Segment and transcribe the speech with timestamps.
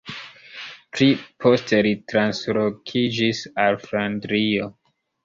[0.95, 1.07] Pli
[1.43, 4.71] poste li translokiĝis al Flandrio.